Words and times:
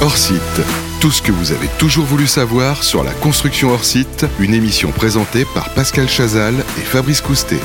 Hors 0.00 0.16
site. 0.16 0.40
Tout 1.00 1.10
ce 1.10 1.20
que 1.20 1.32
vous 1.32 1.50
avez 1.50 1.66
toujours 1.76 2.04
voulu 2.04 2.28
savoir 2.28 2.84
sur 2.84 3.02
la 3.02 3.12
construction 3.14 3.70
hors 3.70 3.84
site, 3.84 4.26
une 4.38 4.54
émission 4.54 4.92
présentée 4.92 5.44
par 5.54 5.74
Pascal 5.74 6.08
Chazal 6.08 6.54
et 6.54 6.82
Fabrice 6.82 7.20
Coustet. 7.20 7.58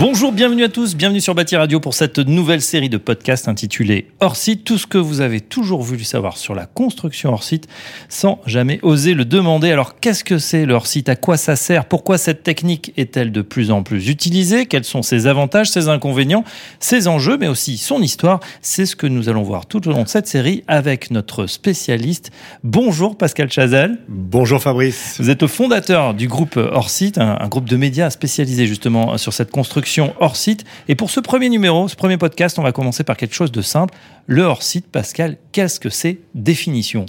Bonjour, 0.00 0.32
bienvenue 0.32 0.64
à 0.64 0.70
tous, 0.70 0.96
bienvenue 0.96 1.20
sur 1.20 1.34
Bâti 1.34 1.56
Radio 1.56 1.78
pour 1.78 1.92
cette 1.92 2.20
nouvelle 2.20 2.62
série 2.62 2.88
de 2.88 2.96
podcasts 2.96 3.48
intitulée 3.48 4.06
Hors 4.20 4.34
site, 4.34 4.64
tout 4.64 4.78
ce 4.78 4.86
que 4.86 4.96
vous 4.96 5.20
avez 5.20 5.42
toujours 5.42 5.82
voulu 5.82 6.04
savoir 6.04 6.38
sur 6.38 6.54
la 6.54 6.64
construction 6.64 7.34
hors 7.34 7.42
site 7.42 7.68
sans 8.08 8.40
jamais 8.46 8.78
oser 8.80 9.12
le 9.12 9.26
demander. 9.26 9.70
Alors 9.70 10.00
qu'est-ce 10.00 10.24
que 10.24 10.38
c'est 10.38 10.64
le 10.64 10.72
hors 10.72 10.86
site? 10.86 11.10
À 11.10 11.16
quoi 11.16 11.36
ça 11.36 11.54
sert? 11.54 11.84
Pourquoi 11.84 12.16
cette 12.16 12.42
technique 12.42 12.94
est-elle 12.96 13.30
de 13.30 13.42
plus 13.42 13.70
en 13.70 13.82
plus 13.82 14.08
utilisée? 14.08 14.64
Quels 14.64 14.84
sont 14.84 15.02
ses 15.02 15.26
avantages, 15.26 15.68
ses 15.68 15.90
inconvénients, 15.90 16.44
ses 16.78 17.06
enjeux, 17.06 17.36
mais 17.36 17.48
aussi 17.48 17.76
son 17.76 18.00
histoire? 18.00 18.40
C'est 18.62 18.86
ce 18.86 18.96
que 18.96 19.06
nous 19.06 19.28
allons 19.28 19.42
voir 19.42 19.66
tout 19.66 19.86
au 19.86 19.92
long 19.92 20.04
de 20.04 20.08
cette 20.08 20.28
série 20.28 20.64
avec 20.66 21.10
notre 21.10 21.46
spécialiste. 21.46 22.30
Bonjour 22.64 23.18
Pascal 23.18 23.52
Chazal. 23.52 23.98
Bonjour 24.08 24.62
Fabrice. 24.62 25.16
Vous 25.18 25.28
êtes 25.28 25.42
le 25.42 25.48
fondateur 25.48 26.14
du 26.14 26.26
groupe 26.26 26.56
Hors 26.56 26.88
site, 26.88 27.18
un, 27.18 27.36
un 27.38 27.48
groupe 27.48 27.68
de 27.68 27.76
médias 27.76 28.08
spécialisé 28.08 28.66
justement 28.66 29.18
sur 29.18 29.34
cette 29.34 29.50
construction 29.50 29.89
hors 29.98 30.36
site. 30.36 30.64
Et 30.88 30.94
pour 30.94 31.10
ce 31.10 31.20
premier 31.20 31.48
numéro, 31.48 31.88
ce 31.88 31.96
premier 31.96 32.16
podcast, 32.16 32.58
on 32.58 32.62
va 32.62 32.72
commencer 32.72 33.02
par 33.04 33.16
quelque 33.16 33.34
chose 33.34 33.52
de 33.52 33.62
simple. 33.62 33.94
Le 34.26 34.42
hors 34.42 34.62
site, 34.62 34.86
Pascal, 34.86 35.36
qu'est-ce 35.52 35.80
que 35.80 35.90
c'est 35.90 36.18
Définition? 36.34 37.06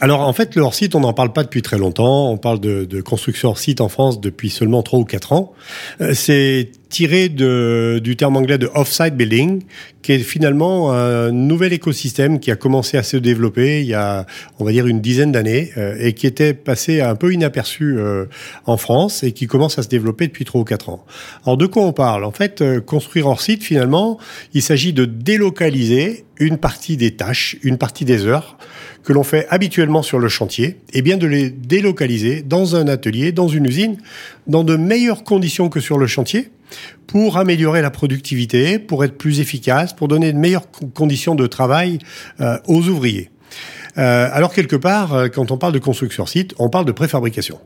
Alors 0.00 0.20
en 0.20 0.32
fait, 0.32 0.54
le 0.54 0.62
hors-site, 0.62 0.94
on 0.94 1.00
n'en 1.00 1.14
parle 1.14 1.32
pas 1.32 1.42
depuis 1.42 1.62
très 1.62 1.78
longtemps. 1.78 2.30
On 2.30 2.36
parle 2.36 2.60
de, 2.60 2.84
de 2.84 3.00
construction 3.00 3.50
hors-site 3.50 3.80
en 3.80 3.88
France 3.88 4.20
depuis 4.20 4.50
seulement 4.50 4.82
3 4.82 4.98
ou 4.98 5.04
4 5.04 5.32
ans. 5.32 5.52
Euh, 6.00 6.12
c'est 6.14 6.72
tiré 6.88 7.28
de, 7.28 8.00
du 8.02 8.16
terme 8.16 8.36
anglais 8.36 8.58
de 8.58 8.70
off-site 8.74 9.16
building, 9.16 9.62
qui 10.02 10.12
est 10.12 10.18
finalement 10.18 10.92
un 10.92 11.32
nouvel 11.32 11.72
écosystème 11.72 12.38
qui 12.38 12.50
a 12.50 12.56
commencé 12.56 12.96
à 12.96 13.02
se 13.02 13.16
développer 13.16 13.80
il 13.80 13.88
y 13.88 13.94
a, 13.94 14.26
on 14.58 14.64
va 14.64 14.70
dire, 14.70 14.86
une 14.86 15.00
dizaine 15.00 15.32
d'années 15.32 15.72
euh, 15.76 15.96
et 15.98 16.12
qui 16.12 16.26
était 16.26 16.54
passé 16.54 17.00
un 17.00 17.16
peu 17.16 17.32
inaperçu 17.32 17.98
euh, 17.98 18.26
en 18.66 18.76
France 18.76 19.24
et 19.24 19.32
qui 19.32 19.46
commence 19.46 19.78
à 19.78 19.82
se 19.82 19.88
développer 19.88 20.28
depuis 20.28 20.44
3 20.44 20.60
ou 20.60 20.64
4 20.64 20.90
ans. 20.90 21.04
Alors 21.44 21.56
de 21.56 21.66
quoi 21.66 21.82
on 21.82 21.92
parle? 21.92 22.24
En 22.24 22.30
fait, 22.30 22.62
construire 22.80 23.26
hors-site, 23.26 23.64
finalement, 23.64 24.18
il 24.54 24.62
s'agit 24.62 24.92
de 24.92 25.04
délocaliser 25.04 26.24
une 26.38 26.58
partie 26.58 26.96
des 26.96 27.12
tâches, 27.12 27.56
une 27.62 27.78
partie 27.78 28.04
des 28.04 28.26
heures 28.26 28.58
que 29.02 29.12
l'on 29.12 29.22
fait 29.22 29.46
habituellement 29.50 30.02
sur 30.02 30.18
le 30.18 30.28
chantier, 30.28 30.78
et 30.92 31.00
bien 31.00 31.16
de 31.16 31.28
les 31.28 31.48
délocaliser 31.48 32.42
dans 32.42 32.74
un 32.74 32.88
atelier, 32.88 33.30
dans 33.30 33.46
une 33.46 33.66
usine, 33.66 33.98
dans 34.48 34.64
de 34.64 34.76
meilleures 34.76 35.22
conditions 35.22 35.68
que 35.68 35.78
sur 35.78 35.96
le 35.96 36.08
chantier, 36.08 36.50
pour 37.06 37.38
améliorer 37.38 37.82
la 37.82 37.90
productivité, 37.90 38.78
pour 38.78 39.04
être 39.04 39.16
plus 39.16 39.40
efficace, 39.40 39.92
pour 39.92 40.08
donner 40.08 40.32
de 40.32 40.38
meilleures 40.38 40.70
conditions 40.94 41.34
de 41.34 41.46
travail 41.46 41.98
euh, 42.40 42.58
aux 42.66 42.88
ouvriers. 42.88 43.30
Euh, 43.98 44.28
alors 44.32 44.52
quelque 44.52 44.76
part, 44.76 45.14
euh, 45.14 45.28
quand 45.28 45.50
on 45.50 45.58
parle 45.58 45.72
de 45.72 45.78
construction 45.78 46.26
site, 46.26 46.54
on 46.58 46.68
parle 46.68 46.84
de 46.84 46.92
préfabrication. 46.92 47.58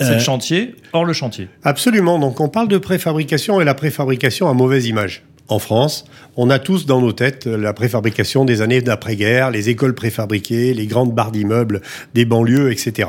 C'est 0.00 0.14
le 0.14 0.20
chantier, 0.20 0.76
hors 0.92 1.04
le 1.04 1.12
chantier. 1.12 1.48
Absolument. 1.64 2.20
Donc 2.20 2.40
on 2.40 2.48
parle 2.48 2.68
de 2.68 2.78
préfabrication 2.78 3.60
et 3.60 3.64
la 3.64 3.74
préfabrication 3.74 4.48
a 4.48 4.54
mauvaise 4.54 4.86
image 4.86 5.24
en 5.48 5.58
France, 5.58 6.04
on 6.36 6.50
a 6.50 6.58
tous 6.58 6.84
dans 6.84 7.00
nos 7.00 7.12
têtes 7.12 7.46
la 7.46 7.72
préfabrication 7.72 8.44
des 8.44 8.60
années 8.60 8.82
d'après-guerre, 8.82 9.50
les 9.50 9.70
écoles 9.70 9.94
préfabriquées, 9.94 10.74
les 10.74 10.86
grandes 10.86 11.14
barres 11.14 11.32
d'immeubles 11.32 11.80
des 12.14 12.26
banlieues, 12.26 12.70
etc. 12.70 13.08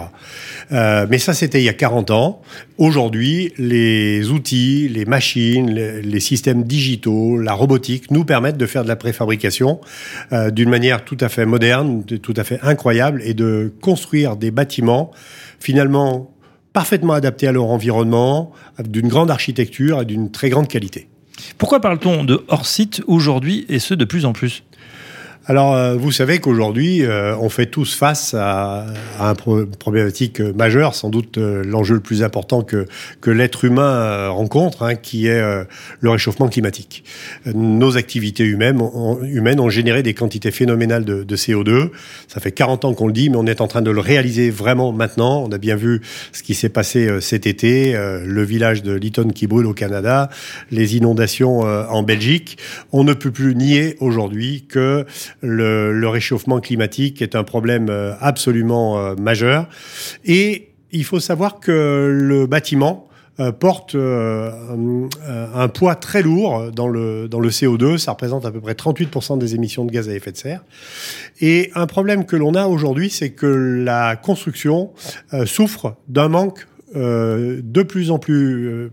Euh, 0.72 1.06
mais 1.10 1.18
ça, 1.18 1.34
c'était 1.34 1.60
il 1.60 1.66
y 1.66 1.70
a 1.70 1.74
40 1.74 2.12
ans. 2.12 2.42
Aujourd'hui, 2.78 3.54
les 3.58 4.30
outils, 4.30 4.88
les 4.88 5.04
machines, 5.04 5.70
les, 5.70 6.20
systèmes 6.20 6.64
digitaux, 6.64 7.38
la 7.38 7.54
robotique 7.54 8.10
nous 8.10 8.24
permettent 8.24 8.58
de 8.58 8.66
faire 8.66 8.84
de 8.84 8.88
la 8.88 8.96
préfabrication 8.96 9.82
euh, 10.32 10.50
d'une 10.50 10.70
manière 10.70 11.04
tout 11.04 11.18
à 11.20 11.28
fait 11.28 11.46
moderne, 11.46 12.04
tout 12.06 12.34
à 12.38 12.46
fait 12.46 12.60
incroyable, 12.62 13.22
et 13.26 13.34
de 13.34 13.74
construire 13.82 14.38
des 14.38 14.52
bâtiments 14.52 15.12
finalement 15.60 16.32
parfaitement 16.72 17.14
adaptés 17.14 17.48
à 17.48 17.52
leur 17.52 17.66
environnement, 17.66 18.52
d'une 18.80 19.08
grande 19.10 19.30
architecture 19.32 20.02
et 20.02 20.06
d'une 20.06 20.32
très 20.32 20.50
grande 20.50 20.68
qualité. 20.68 21.10
Pourquoi 21.58 21.80
parle-t-on 21.80 22.24
de 22.24 22.44
hors-site 22.48 23.02
aujourd'hui 23.08 23.66
et 23.70 23.80
ce 23.80 23.94
de 23.94 24.06
plus 24.06 24.26
en 24.26 24.34
plus? 24.34 24.64
Alors, 25.50 25.74
euh, 25.74 25.96
vous 25.96 26.12
savez 26.12 26.38
qu'aujourd'hui, 26.38 27.04
euh, 27.04 27.36
on 27.38 27.50
fait 27.50 27.66
tous 27.66 27.96
face 27.96 28.36
à, 28.36 28.86
à 29.20 29.34
une 29.48 29.66
problématique 29.66 30.42
majeure, 30.42 30.94
sans 30.94 31.10
doute 31.10 31.40
euh, 31.40 31.64
l'enjeu 31.64 31.96
le 31.96 32.02
plus 32.02 32.22
important 32.22 32.62
que, 32.62 32.86
que 33.20 33.32
l'être 33.32 33.66
humain 33.66 34.28
rencontre, 34.28 34.84
hein, 34.84 34.94
qui 34.94 35.26
est 35.26 35.42
le 36.02 36.10
réchauffement 36.12 36.50
climatique. 36.50 37.04
Nos 37.48 37.98
activités 37.98 38.44
humaines 38.44 38.80
ont, 38.80 39.24
humaines 39.24 39.60
ont 39.60 39.72
généré 39.72 40.04
des 40.04 40.14
quantités 40.14 40.52
phénoménales 40.52 41.04
de, 41.04 41.24
de, 41.24 41.36
CO2. 41.36 41.90
Ça 42.28 42.40
fait 42.40 42.52
40 42.52 42.86
ans 42.86 42.94
qu'on 42.94 43.08
le 43.08 43.14
dit, 43.14 43.32
mais 43.32 43.38
on 43.38 43.48
est 43.48 43.60
en 43.60 43.68
train 43.68 43.82
de 43.82 43.90
le 43.90 44.02
réaliser 44.02 44.52
vraiment 44.52 44.92
maintenant. 44.92 45.44
On 45.48 45.52
a 45.52 45.58
bien 45.58 45.76
vu 45.76 46.02
ce 46.32 46.44
qui 46.44 46.54
s'est 46.54 46.70
passé 46.70 47.10
cet 47.22 47.48
été, 47.48 47.94
le 47.94 48.44
village 48.44 48.84
de 48.84 48.94
Lytton 48.94 49.30
qui 49.30 49.48
brûle 49.48 49.66
au 49.66 49.74
Canada, 49.74 50.30
les 50.70 50.96
inondations 50.96 51.62
en 51.62 52.04
Belgique. 52.04 52.60
On 52.92 53.04
ne 53.04 53.14
peut 53.14 53.32
plus 53.32 53.56
nier 53.56 53.96
aujourd'hui 54.00 54.66
que 54.70 55.06
le, 55.42 56.08
réchauffement 56.08 56.60
climatique 56.60 57.22
est 57.22 57.36
un 57.36 57.44
problème 57.44 57.88
euh, 57.90 58.14
absolument 58.20 59.00
euh, 59.00 59.16
majeur. 59.16 59.68
Et 60.26 60.70
il 60.92 61.04
faut 61.04 61.20
savoir 61.20 61.60
que 61.60 62.10
le 62.12 62.48
bâtiment 62.48 63.08
euh, 63.40 63.52
porte 63.52 63.96
un 63.96 65.68
poids 65.70 65.96
très 65.96 66.22
lourd 66.22 66.72
dans 66.72 66.88
le, 66.88 67.28
dans 67.28 67.40
le 67.40 67.50
CO2. 67.50 67.98
Ça 67.98 68.12
représente 68.12 68.46
à 68.46 68.52
peu 68.52 68.60
près 68.60 68.74
38% 68.74 69.38
des 69.38 69.56
émissions 69.56 69.86
de 69.86 69.92
gaz 69.92 70.10
à 70.10 70.14
effet 70.14 70.32
de 70.32 70.38
serre. 70.38 70.64
Et 71.40 71.72
un 71.76 71.86
problème 71.86 72.26
que 72.26 72.36
l'on 72.36 72.56
a 72.56 72.68
aujourd'hui, 72.68 73.10
c'est 73.10 73.32
que 73.32 73.46
la 73.46 74.16
construction 74.16 74.92
souffre 75.46 75.96
d'un 76.08 76.28
manque 76.28 76.68
de 76.96 77.84
plus 77.84 78.10
en 78.10 78.18
plus 78.18 78.92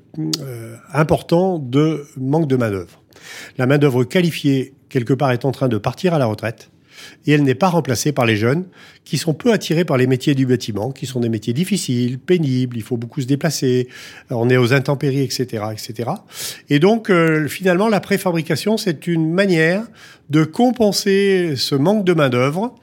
important 0.93 1.59
de 1.59 2.05
manque 2.19 2.47
de 2.47 2.57
main-d'œuvre. 2.57 3.03
La 3.59 3.67
main-d'œuvre 3.67 4.05
qualifiée 4.05 4.76
quelque 4.89 5.13
part, 5.13 5.33
est 5.33 5.45
en 5.45 5.53
train 5.53 5.69
de 5.69 5.79
partir 5.79 6.15
à 6.15 6.19
la 6.19 6.27
retraite 6.27 6.71
et 7.27 7.33
elle 7.33 7.43
n'est 7.43 7.55
pas 7.55 7.69
remplacée 7.69 8.13
par 8.13 8.27
les 8.27 8.37
jeunes 8.37 8.65
qui 9.07 9.19
sont 9.19 9.35
peu 9.35 9.53
attirés 9.53 9.85
par 9.85 9.97
les 9.97 10.09
métiers 10.09 10.35
du 10.35 10.47
bâtiment, 10.47 10.91
qui 10.91 11.07
sont 11.07 11.21
des 11.21 11.29
métiers 11.29 11.55
difficiles, 11.55 12.19
pénibles, 12.19 12.77
il 12.77 12.83
faut 12.83 12.97
beaucoup 12.97 13.21
se 13.21 13.27
déplacer, 13.27 13.89
on 14.31 14.51
est 14.51 14.57
aux 14.57 14.75
intempéries, 14.75 15.23
etc., 15.23 15.65
etc. 15.73 16.11
Et 16.69 16.81
donc, 16.81 17.09
euh, 17.09 17.47
finalement, 17.47 17.89
la 17.89 18.01
préfabrication, 18.01 18.77
c'est 18.77 19.07
une 19.07 19.33
manière 19.33 19.85
de 20.29 20.43
compenser 20.43 21.55
ce 21.55 21.77
manque 21.77 22.05
de 22.05 22.13
main 22.13 22.29
d'œuvre 22.29 22.75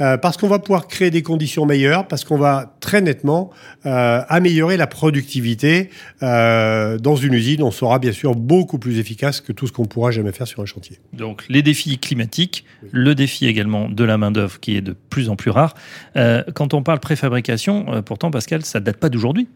euh, 0.00 0.16
parce 0.16 0.38
qu'on 0.38 0.48
va 0.48 0.58
pouvoir 0.58 0.88
créer 0.88 1.10
des 1.10 1.22
conditions 1.22 1.66
meilleures, 1.66 2.08
parce 2.08 2.24
qu'on 2.24 2.38
va 2.38 2.74
très 2.80 3.02
nettement 3.02 3.50
euh, 3.84 4.22
améliorer 4.30 4.78
la 4.78 4.86
productivité 4.86 5.90
dans 6.22 7.16
une 7.16 7.34
usine. 7.34 7.62
On 7.62 7.70
sera 7.70 7.98
bien 7.98 8.12
sûr 8.12 8.34
beaucoup 8.34 8.78
plus 8.78 8.98
efficace 8.98 9.42
que 9.42 9.52
tout 9.52 9.66
ce 9.66 9.72
qu'on 9.72 9.84
pourra 9.84 10.10
jamais 10.10 10.32
faire 10.32 10.46
sur 10.46 10.62
un 10.62 10.66
chantier. 10.66 10.98
Donc, 11.12 11.44
les 11.50 11.62
défis 11.62 11.98
climatiques, 11.98 12.64
le 12.92 13.14
défi 13.14 13.46
également 13.56 13.88
de 13.88 14.04
la 14.04 14.18
main 14.18 14.30
d'œuvre 14.30 14.60
qui 14.60 14.76
est 14.76 14.82
de 14.82 14.94
plus 15.08 15.30
en 15.30 15.36
plus 15.36 15.50
rare. 15.50 15.74
Euh, 16.16 16.42
quand 16.54 16.74
on 16.74 16.82
parle 16.82 17.00
préfabrication, 17.00 17.86
euh, 17.88 18.02
pourtant, 18.02 18.30
Pascal, 18.30 18.64
ça 18.64 18.80
date 18.80 18.98
pas 18.98 19.08
d'aujourd'hui. 19.08 19.48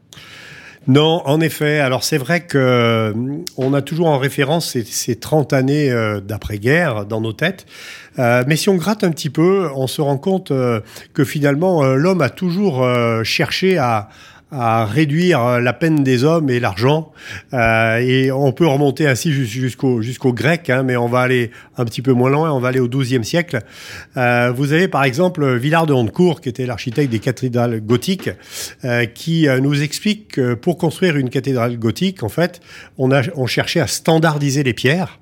Non, 0.88 1.20
en 1.26 1.42
effet. 1.42 1.78
Alors 1.78 2.02
c'est 2.02 2.16
vrai 2.16 2.40
que 2.40 2.56
euh, 2.56 3.12
on 3.58 3.74
a 3.74 3.82
toujours 3.82 4.06
en 4.06 4.16
référence 4.16 4.74
ces, 4.82 5.16
30 5.16 5.52
années 5.52 5.92
d'après-guerre 6.26 7.04
dans 7.04 7.20
nos 7.20 7.34
têtes. 7.34 7.66
mais 8.16 8.56
si 8.56 8.70
on 8.70 8.76
gratte 8.76 9.04
un 9.04 9.10
petit 9.10 9.28
peu, 9.28 9.68
on 9.74 9.86
se 9.86 10.00
rend 10.00 10.16
compte 10.16 10.50
que 11.12 11.24
finalement 11.24 11.84
l'homme 11.84 12.22
a 12.22 12.30
toujours 12.30 12.82
cherché 13.24 13.76
à, 13.76 14.08
à 14.50 14.84
réduire 14.84 15.44
euh, 15.44 15.60
la 15.60 15.72
peine 15.72 16.02
des 16.02 16.24
hommes 16.24 16.50
et 16.50 16.60
l'argent. 16.60 17.12
Euh, 17.52 17.98
et 17.98 18.32
on 18.32 18.52
peut 18.52 18.66
remonter 18.66 19.06
ainsi 19.06 19.32
jusqu'au 19.32 20.02
jusqu'au 20.02 20.32
grec, 20.32 20.70
hein, 20.70 20.82
mais 20.82 20.96
on 20.96 21.06
va 21.06 21.20
aller 21.20 21.50
un 21.76 21.84
petit 21.84 22.02
peu 22.02 22.12
moins 22.12 22.30
loin, 22.30 22.50
on 22.52 22.60
va 22.60 22.68
aller 22.68 22.80
au 22.80 22.88
XIIe 22.88 23.24
siècle. 23.24 23.60
Euh, 24.16 24.52
vous 24.54 24.72
avez 24.72 24.88
par 24.88 25.04
exemple 25.04 25.56
Villard 25.56 25.86
de 25.86 25.92
Hontecourt, 25.92 26.41
qui 26.41 26.48
était 26.48 26.66
l'architecte 26.66 27.10
des 27.10 27.18
cathédrales 27.18 27.80
gothiques, 27.80 28.30
euh, 28.84 29.06
qui 29.06 29.48
euh, 29.48 29.60
nous 29.60 29.82
explique 29.82 30.32
que 30.32 30.54
pour 30.54 30.78
construire 30.78 31.16
une 31.16 31.30
cathédrale 31.30 31.78
gothique, 31.78 32.22
en 32.22 32.28
fait, 32.28 32.60
on, 32.98 33.10
a, 33.12 33.22
on 33.36 33.46
cherchait 33.46 33.80
à 33.80 33.86
standardiser 33.86 34.62
les 34.62 34.74
pierres 34.74 35.18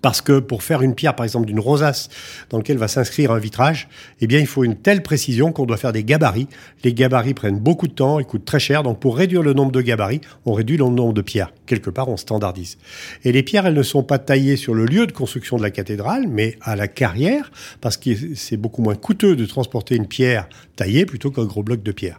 parce 0.00 0.20
que 0.20 0.38
pour 0.38 0.62
faire 0.62 0.82
une 0.82 0.94
pierre, 0.94 1.14
par 1.14 1.24
exemple, 1.24 1.46
d'une 1.46 1.60
rosace 1.60 2.08
dans 2.50 2.58
laquelle 2.58 2.78
va 2.78 2.88
s'inscrire 2.88 3.30
un 3.32 3.38
vitrage, 3.38 3.88
eh 4.20 4.26
bien, 4.26 4.38
il 4.38 4.46
faut 4.46 4.64
une 4.64 4.76
telle 4.76 5.02
précision 5.02 5.52
qu'on 5.52 5.66
doit 5.66 5.76
faire 5.76 5.92
des 5.92 6.04
gabarits. 6.04 6.48
Les 6.84 6.94
gabarits 6.94 7.34
prennent 7.34 7.58
beaucoup 7.58 7.88
de 7.88 7.92
temps 7.92 8.18
et 8.18 8.24
coûtent 8.24 8.44
très 8.44 8.60
cher. 8.60 8.82
Donc, 8.82 9.00
pour 9.00 9.16
réduire 9.16 9.42
le 9.42 9.52
nombre 9.52 9.72
de 9.72 9.80
gabarits, 9.80 10.20
on 10.46 10.52
réduit 10.52 10.76
le 10.76 10.84
nombre 10.84 11.12
de 11.12 11.22
pierres. 11.22 11.52
Quelque 11.66 11.90
part, 11.90 12.08
on 12.08 12.16
standardise. 12.16 12.78
Et 13.24 13.32
les 13.32 13.42
pierres, 13.42 13.66
elles 13.66 13.74
ne 13.74 13.82
sont 13.82 14.02
pas 14.02 14.18
taillées 14.18 14.56
sur 14.56 14.74
le 14.74 14.86
lieu 14.86 15.06
de 15.06 15.12
construction 15.12 15.56
de 15.56 15.62
la 15.62 15.70
cathédrale, 15.70 16.26
mais 16.28 16.56
à 16.62 16.76
la 16.76 16.88
carrière, 16.88 17.50
parce 17.80 17.96
que 17.96 18.10
c'est 18.34 18.56
beaucoup 18.56 18.82
moins 18.82 18.94
coûteux 18.94 19.36
de 19.36 19.46
transporter 19.46 19.96
une 19.96 20.06
pierre 20.06 20.48
taillée 20.76 21.06
plutôt 21.06 21.30
qu'un 21.30 21.44
gros 21.44 21.62
bloc 21.62 21.82
de 21.82 21.92
pierre. 21.92 22.18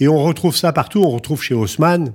Et 0.00 0.08
on 0.08 0.22
retrouve 0.22 0.56
ça 0.56 0.72
partout. 0.72 1.02
On 1.02 1.10
retrouve 1.10 1.42
chez 1.42 1.54
Haussmann. 1.54 2.12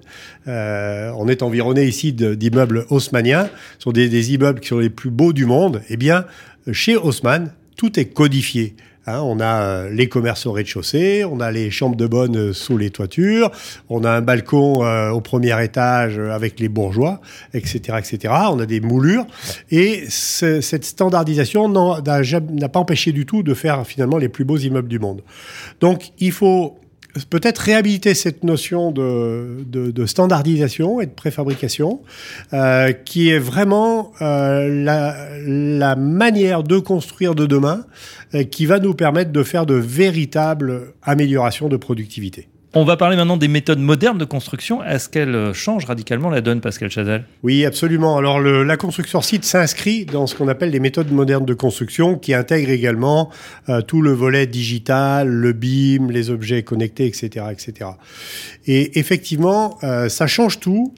Euh, 0.48 1.12
on 1.18 1.28
est 1.28 1.42
environné 1.44 1.86
ici 1.86 2.14
d'immeubles 2.14 2.86
haussmanniens. 2.90 3.50
Ce 3.78 3.84
sont 3.84 3.92
des, 3.92 4.10
des 4.10 4.34
immeubles 4.34 4.60
qui 4.60 4.70
sont 4.70 4.80
les 4.80 4.90
plus 5.00 5.12
beaux 5.12 5.32
du 5.32 5.46
monde, 5.46 5.82
eh 5.88 5.96
bien, 5.96 6.26
chez 6.74 6.98
Haussmann, 6.98 7.54
tout 7.78 7.98
est 7.98 8.08
codifié. 8.08 8.76
Hein, 9.08 9.22
on 9.24 9.40
a 9.40 9.62
euh, 9.62 9.90
les 9.90 10.10
commerces 10.10 10.46
au 10.46 10.52
rez-de-chaussée, 10.52 11.24
on 11.24 11.40
a 11.40 11.52
les 11.52 11.72
chambres 11.72 11.96
de 11.96 12.06
bonne 12.06 12.36
euh, 12.36 12.54
sous 12.54 12.78
les 12.78 12.90
toitures, 12.90 13.50
on 13.88 14.04
a 14.04 14.12
un 14.12 14.20
balcon 14.20 14.84
euh, 14.84 15.12
au 15.12 15.22
premier 15.22 15.64
étage 15.64 16.20
avec 16.20 16.60
les 16.60 16.68
bourgeois, 16.68 17.22
etc., 17.54 17.98
etc. 17.98 18.34
On 18.52 18.60
a 18.60 18.66
des 18.66 18.82
moulures 18.82 19.26
et 19.72 20.04
cette 20.10 20.84
standardisation 20.84 21.70
n'a 21.70 22.70
pas 22.70 22.80
empêché 22.80 23.14
du 23.14 23.26
tout 23.26 23.42
de 23.42 23.54
faire 23.54 23.88
finalement 23.88 24.18
les 24.18 24.28
plus 24.28 24.44
beaux 24.44 24.58
immeubles 24.58 24.90
du 24.90 25.00
monde. 25.00 25.22
Donc 25.80 26.12
il 26.20 26.34
faut 26.34 26.78
peut-être 27.26 27.60
réhabiliter 27.60 28.14
cette 28.14 28.44
notion 28.44 28.92
de, 28.92 30.06
standardisation 30.06 31.02
et 31.02 31.06
de 31.06 31.12
préfabrication, 31.12 32.02
euh, 32.54 32.92
qui 32.92 33.30
est 33.30 33.40
vraiment 33.40 34.12
euh, 34.22 34.84
la, 34.84 35.16
la, 35.46 35.96
manière 35.96 36.64
de 36.64 36.80
construire 36.80 37.36
de 37.36 37.46
demain, 37.46 37.86
euh, 38.34 38.44
qui 38.44 38.66
va 38.66 38.80
nous 38.80 38.94
permettre 38.94 39.32
de 39.32 39.44
faire 39.44 39.66
de 39.66 39.76
véritables 39.76 40.94
améliorations 41.02 41.70
de 41.70 41.78
productivité. 41.78 42.48
On 42.76 42.84
va 42.84 42.98
parler 42.98 43.16
maintenant 43.16 43.38
des 43.38 43.48
méthodes 43.48 43.80
modernes 43.80 44.20
de 44.20 44.26
construction. 44.26 44.84
Est-ce 44.84 45.10
qu'elles 45.10 45.34
euh, 45.34 45.54
changent 45.54 45.86
radicalement 45.86 46.30
la 46.30 46.42
donne, 46.42 46.62
Pascal 46.62 46.92
Chazal? 46.92 47.26
Oui, 47.42 47.66
absolument. 47.66 48.16
Alors, 48.16 48.40
la 48.40 48.78
construction 48.78 49.22
site 49.22 49.44
s'inscrit 49.44 50.06
dans 50.06 50.28
ce 50.28 50.36
qu'on 50.36 50.48
appelle 50.48 50.70
les 50.70 50.80
méthodes 50.80 51.12
modernes 51.12 51.46
de 51.46 51.56
construction, 51.56 52.16
qui 52.16 52.36
intègrent 52.36 52.70
également 52.70 53.32
euh, 53.70 53.82
tout 53.82 54.04
le 54.04 54.12
volet 54.12 54.46
digital, 54.46 55.28
le 55.28 55.52
BIM, 55.52 56.12
les 56.12 56.30
objets 56.30 56.62
connectés, 56.62 57.08
etc., 57.08 57.48
etc. 57.52 57.90
Et 58.68 59.00
effectivement, 59.00 59.80
euh, 59.84 60.08
ça 60.08 60.28
change 60.28 60.60
tout 60.60 60.94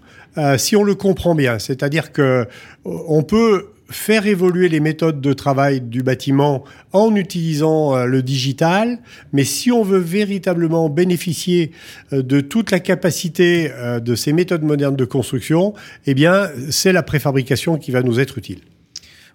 si 0.58 0.78
on 0.78 0.84
le 0.84 0.96
comprend 0.96 1.36
bien. 1.36 1.60
C'est-à-dire 1.60 2.14
que 2.14 2.48
on 2.86 3.22
peut 3.22 3.68
faire 3.92 4.26
évoluer 4.26 4.70
les 4.70 4.80
méthodes 4.80 5.22
de 5.22 5.34
travail 5.34 5.82
du 5.82 6.04
bâtiment 6.04 6.64
en 6.94 7.16
utilisant 7.16 7.96
euh, 7.96 8.06
le 8.06 8.24
digital, 8.24 9.00
mais 9.34 9.44
si 9.44 9.72
on 9.72 9.84
veut 9.84 10.00
véritablement 10.00 10.90
bénéficier 10.90 11.72
euh, 12.14 12.24
de 12.24 12.42
toute 12.42 12.72
la 12.72 12.80
capacité 12.80 13.72
euh, 13.72 14.00
de 14.00 14.16
ces 14.16 14.34
méthodes 14.34 14.64
modernes 14.64 14.96
de 14.96 15.06
construction, 15.06 15.74
eh 16.06 16.14
bien, 16.14 16.50
c'est 16.70 16.92
la 16.92 17.04
préfabrication 17.04 17.78
qui 17.78 17.92
va 17.92 18.02
nous 18.02 18.20
être 18.20 18.38
utile. 18.38 18.60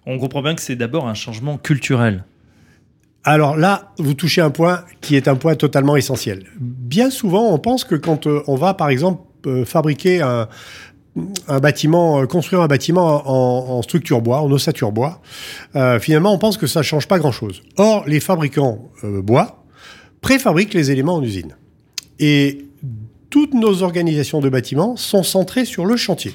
On 0.05 0.19
comprend 0.19 0.41
bien 0.41 0.55
que 0.55 0.61
c'est 0.61 0.75
d'abord 0.75 1.07
un 1.07 1.13
changement 1.13 1.57
culturel. 1.57 2.23
Alors 3.23 3.57
là, 3.57 3.93
vous 3.97 4.13
touchez 4.13 4.41
un 4.41 4.51
point 4.51 4.85
qui 5.01 5.15
est 5.15 5.27
un 5.27 5.35
point 5.35 5.55
totalement 5.55 5.97
essentiel. 5.97 6.45
Bien 6.59 7.09
souvent, 7.09 7.51
on 7.51 7.59
pense 7.59 7.83
que 7.83 7.95
quand 7.95 8.25
on 8.25 8.55
va, 8.55 8.73
par 8.73 8.89
exemple, 8.89 9.21
fabriquer 9.65 10.21
un, 10.21 10.47
un 11.47 11.59
bâtiment, 11.59 12.21
euh, 12.21 12.25
construire 12.25 12.61
un 12.61 12.67
bâtiment 12.67 13.23
en, 13.77 13.81
structure 13.81 14.21
bois, 14.21 14.41
en 14.41 14.51
ossature 14.51 14.91
bois, 14.91 15.21
euh, 15.75 15.99
finalement, 15.99 16.33
on 16.33 16.37
pense 16.37 16.57
que 16.57 16.67
ça 16.67 16.83
change 16.83 17.07
pas 17.07 17.19
grand-chose. 17.19 17.63
Or, 17.77 18.03
les 18.07 18.19
fabricants 18.19 18.89
euh, 19.03 19.21
bois 19.21 19.63
préfabriquent 20.21 20.73
les 20.73 20.91
éléments 20.91 21.15
en 21.15 21.23
usine. 21.23 21.55
Et 22.19 22.65
toutes 23.29 23.53
nos 23.53 23.83
organisations 23.83 24.39
de 24.39 24.49
bâtiments 24.49 24.95
sont 24.95 25.23
centrées 25.23 25.65
sur 25.65 25.85
le 25.85 25.97
chantier. 25.97 26.33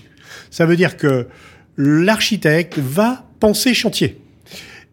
Ça 0.50 0.66
veut 0.66 0.76
dire 0.76 0.96
que 0.96 1.26
l'architecte 1.76 2.78
va 2.78 3.24
penser 3.40 3.74
chantier. 3.74 4.20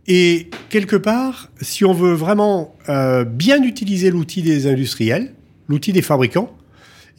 Et 0.08 0.50
quelque 0.70 0.96
part, 0.96 1.50
si 1.62 1.86
on 1.86 1.94
veut 1.94 2.14
vraiment 2.14 2.74
bien 3.28 3.62
utiliser 3.62 4.10
l'outil 4.10 4.42
des 4.42 4.66
industriels, 4.66 5.34
l'outil 5.68 5.94
des 5.94 6.02
fabricants, 6.02 6.52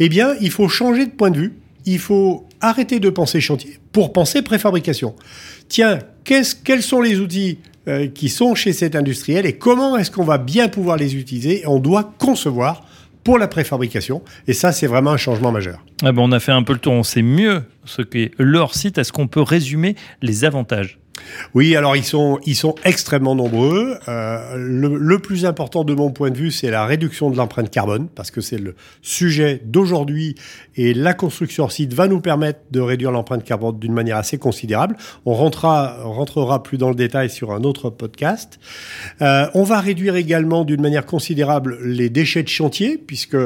eh 0.00 0.08
bien, 0.08 0.34
il 0.40 0.50
faut 0.50 0.66
changer 0.68 1.06
de 1.06 1.12
point 1.12 1.30
de 1.30 1.38
vue 1.38 1.60
il 1.86 1.98
faut 1.98 2.46
arrêter 2.60 3.00
de 3.00 3.10
penser 3.10 3.40
chantier 3.40 3.78
pour 3.92 4.12
penser 4.12 4.42
préfabrication. 4.42 5.14
Tiens, 5.68 5.98
quels 6.24 6.82
sont 6.82 7.00
les 7.00 7.18
outils 7.20 7.58
euh, 7.88 8.08
qui 8.08 8.28
sont 8.28 8.54
chez 8.54 8.72
cet 8.72 8.94
industriel 8.94 9.46
et 9.46 9.54
comment 9.54 9.96
est-ce 9.96 10.10
qu'on 10.10 10.24
va 10.24 10.38
bien 10.38 10.68
pouvoir 10.68 10.96
les 10.96 11.16
utiliser 11.16 11.62
On 11.66 11.78
doit 11.78 12.12
concevoir 12.18 12.84
pour 13.24 13.38
la 13.38 13.48
préfabrication? 13.48 14.22
Et 14.46 14.52
ça, 14.52 14.72
c'est 14.72 14.86
vraiment 14.86 15.12
un 15.12 15.16
changement 15.16 15.52
majeur. 15.52 15.84
Ah 16.02 16.12
ben, 16.12 16.22
on 16.22 16.32
a 16.32 16.40
fait 16.40 16.52
un 16.52 16.62
peu 16.62 16.72
le 16.72 16.78
tour, 16.78 16.92
on 16.92 17.02
sait 17.02 17.22
mieux 17.22 17.62
ce 17.84 18.02
qu'est 18.02 18.32
leur 18.38 18.74
site. 18.74 18.98
Est-ce 18.98 19.12
qu'on 19.12 19.28
peut 19.28 19.42
résumer 19.42 19.96
les 20.22 20.44
avantages? 20.44 20.98
Oui, 21.54 21.76
alors 21.76 21.96
ils 21.96 22.04
sont, 22.04 22.38
ils 22.46 22.54
sont 22.54 22.74
extrêmement 22.84 23.34
nombreux. 23.34 23.98
Euh, 24.08 24.54
le, 24.56 25.18
plus 25.18 25.44
important 25.44 25.84
de 25.84 25.94
mon 25.94 26.10
point 26.10 26.30
de 26.30 26.36
vue, 26.36 26.50
c'est 26.50 26.70
la 26.70 26.86
réduction 26.86 27.30
de 27.30 27.36
l'empreinte 27.36 27.70
carbone, 27.70 28.08
parce 28.14 28.30
que 28.30 28.40
c'est 28.40 28.58
le 28.58 28.74
sujet 29.02 29.60
d'aujourd'hui 29.64 30.34
et 30.76 30.94
la 30.94 31.14
construction 31.14 31.68
site 31.68 31.92
va 31.92 32.08
nous 32.08 32.20
permettre 32.20 32.60
de 32.70 32.80
réduire 32.80 33.10
l'empreinte 33.10 33.44
carbone 33.44 33.78
d'une 33.78 33.92
manière 33.92 34.16
assez 34.16 34.38
considérable. 34.38 34.96
On 35.26 35.34
rentrera, 35.34 36.62
plus 36.62 36.78
dans 36.78 36.88
le 36.88 36.94
détail 36.94 37.30
sur 37.30 37.52
un 37.52 37.64
autre 37.64 37.90
podcast. 37.90 38.58
Euh, 39.20 39.46
on 39.54 39.64
va 39.64 39.80
réduire 39.80 40.16
également 40.16 40.64
d'une 40.64 40.80
manière 40.80 41.06
considérable 41.06 41.78
les 41.82 42.08
déchets 42.08 42.42
de 42.42 42.48
chantier, 42.48 42.96
puisque 42.96 43.36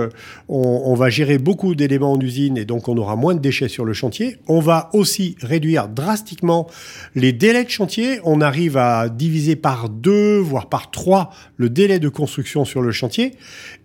on, 0.49 0.83
on 0.85 0.95
va 0.95 1.11
gérer 1.11 1.39
beaucoup 1.39 1.75
d'éléments 1.75 2.13
en 2.13 2.21
usine 2.21 2.57
et 2.57 2.65
donc 2.65 2.89
on 2.89 2.97
aura 2.97 3.17
moins 3.17 3.35
de 3.35 3.41
déchets 3.41 3.69
sur 3.69 3.85
le 3.85 3.93
chantier. 3.93 4.39
On 4.47 4.61
va 4.61 4.91
aussi 4.93 5.37
réduire 5.41 5.89
drastiquement 5.89 6.69
les 7.15 7.33
délais 7.33 7.64
chantier, 7.71 8.21
on 8.25 8.41
arrive 8.41 8.77
à 8.77 9.09
diviser 9.09 9.57
par 9.57 9.89
deux, 9.89 10.39
voire 10.39 10.69
par 10.69 10.91
trois, 10.91 11.31
le 11.57 11.69
délai 11.69 11.99
de 11.99 12.09
construction 12.09 12.65
sur 12.65 12.83
le 12.83 12.93
chantier, 12.93 13.33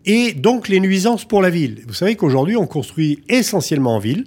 et 0.06 0.34
donc 0.34 0.68
les 0.68 0.80
nuisances 0.80 1.26
pour 1.26 1.42
la 1.42 1.50
ville. 1.50 1.84
Vous 1.88 1.94
savez 1.94 2.16
qu'aujourd'hui, 2.16 2.56
on 2.58 2.68
construit 2.68 3.24
essentiellement 3.30 3.96
en 3.96 4.00
ville, 4.00 4.26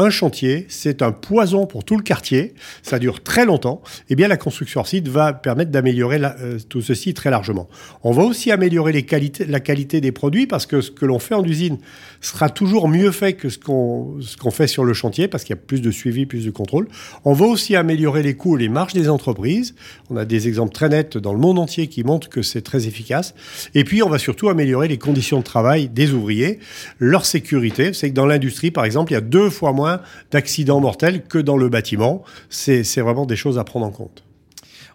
un 0.00 0.10
chantier, 0.10 0.66
c'est 0.68 1.02
un 1.02 1.12
poison 1.12 1.66
pour 1.66 1.84
tout 1.84 1.96
le 1.96 2.02
quartier, 2.02 2.54
ça 2.82 2.98
dure 2.98 3.22
très 3.22 3.44
longtemps, 3.44 3.82
eh 4.08 4.14
bien 4.14 4.28
la 4.28 4.36
construction 4.36 4.84
site 4.84 5.08
va 5.08 5.32
permettre 5.32 5.70
d'améliorer 5.70 6.20
euh, 6.22 6.58
tout 6.68 6.82
ceci 6.82 7.14
très 7.14 7.30
largement. 7.30 7.68
On 8.02 8.12
va 8.12 8.22
aussi 8.22 8.50
améliorer 8.50 8.92
la 8.92 9.60
qualité 9.60 10.00
des 10.00 10.12
produits 10.12 10.46
parce 10.46 10.66
que 10.66 10.80
ce 10.80 10.90
que 10.90 11.06
l'on 11.06 11.18
fait 11.18 11.34
en 11.34 11.44
usine 11.44 11.78
sera 12.20 12.50
toujours 12.50 12.88
mieux 12.88 13.10
fait 13.10 13.32
que 13.32 13.48
ce 13.48 13.58
qu'on 13.58 14.50
fait 14.50 14.66
sur 14.66 14.84
le 14.84 14.92
chantier 14.92 15.28
parce 15.28 15.44
qu'il 15.44 15.56
y 15.56 15.58
a 15.58 15.62
plus 15.62 15.80
de 15.80 15.90
suivi, 15.90 16.26
plus 16.26 16.44
de 16.44 16.50
contrôle. 16.50 16.88
On 17.24 17.32
va 17.32 17.46
aussi 17.46 17.76
améliorer 17.76 18.22
les 18.22 18.34
coûts 18.34 18.56
les 18.56 18.68
marges 18.68 18.92
des 18.92 19.08
entreprises. 19.08 19.74
On 20.10 20.16
a 20.16 20.24
des 20.24 20.46
exemples 20.46 20.72
très 20.72 20.88
nets 20.88 21.16
dans 21.16 21.32
le 21.32 21.38
monde 21.38 21.58
entier 21.58 21.88
qui 21.88 22.04
montrent 22.04 22.28
que 22.28 22.42
c'est 22.42 22.62
très 22.62 22.86
efficace. 22.86 23.34
Et 23.74 23.84
puis 23.84 24.02
on 24.02 24.08
va 24.08 24.18
surtout 24.18 24.48
améliorer 24.48 24.88
les 24.88 24.98
conditions 24.98 25.38
de 25.38 25.44
travail 25.44 25.88
des 25.88 26.12
ouvriers, 26.12 26.60
leur 26.98 27.24
sécurité. 27.24 27.92
C'est 27.92 28.10
que 28.10 28.14
dans 28.14 28.26
l'industrie, 28.26 28.70
par 28.70 28.84
exemple, 28.84 29.12
il 29.12 29.14
y 29.14 29.18
a 29.18 29.22
deux 29.22 29.50
fois 29.50 29.72
moins 29.72 29.89
d'accidents 30.30 30.80
mortels 30.80 31.22
que 31.22 31.38
dans 31.38 31.56
le 31.56 31.68
bâtiment. 31.68 32.22
C'est 32.48 32.82
vraiment 33.00 33.26
des 33.26 33.36
choses 33.36 33.58
à 33.58 33.64
prendre 33.64 33.86
en 33.86 33.90
compte. 33.90 34.24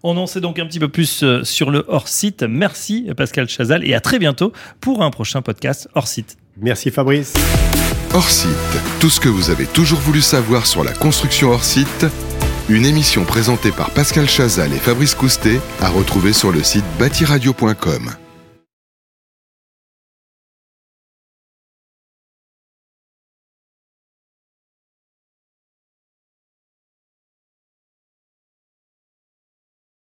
On 0.03 0.17
en 0.17 0.27
sait 0.27 0.41
donc 0.41 0.59
un 0.59 0.67
petit 0.67 0.79
peu 0.79 0.87
plus 0.87 1.23
euh, 1.23 1.43
sur 1.43 1.71
le 1.71 1.83
hors-site. 1.87 2.43
Merci 2.43 3.07
Pascal 3.17 3.49
Chazal 3.49 3.83
et 3.83 3.95
à 3.95 4.01
très 4.01 4.19
bientôt 4.19 4.53
pour 4.79 5.01
un 5.01 5.09
prochain 5.09 5.41
podcast 5.41 5.89
hors-site. 5.95 6.37
Merci 6.57 6.91
Fabrice. 6.91 7.33
Hors-site, 8.13 8.49
tout 8.99 9.09
ce 9.09 9.19
que 9.19 9.29
vous 9.29 9.49
avez 9.49 9.65
toujours 9.65 9.99
voulu 9.99 10.21
savoir 10.21 10.67
sur 10.67 10.83
la 10.83 10.93
construction 10.93 11.49
hors-site, 11.49 12.05
une 12.69 12.85
émission 12.85 13.25
présentée 13.25 13.71
par 13.71 13.89
Pascal 13.91 14.29
Chazal 14.29 14.71
et 14.73 14.77
Fabrice 14.77 15.15
Coustet 15.15 15.59
à 15.81 15.89
retrouver 15.89 16.33
sur 16.33 16.51
le 16.51 16.63
site 16.63 16.85
bâtiradio.com. 16.99 18.24